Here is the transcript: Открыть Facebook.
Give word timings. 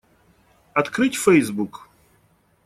Открыть 0.73 1.15
Facebook. 1.15 1.87